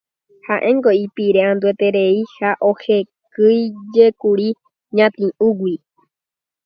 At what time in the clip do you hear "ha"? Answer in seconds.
2.37-2.49